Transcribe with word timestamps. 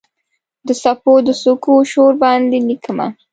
د 0.67 0.69
څپو 0.81 1.13
د 1.27 1.29
څوکو 1.41 1.73
شور 1.91 2.13
باندې 2.23 2.57
لیکمه 2.69 3.07